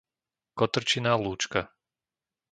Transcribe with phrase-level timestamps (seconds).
[0.57, 1.61] Kotrčiná Lúčka